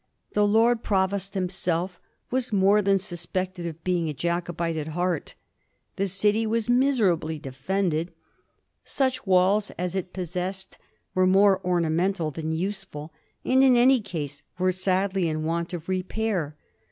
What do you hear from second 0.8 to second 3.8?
Provost himself was more than suspected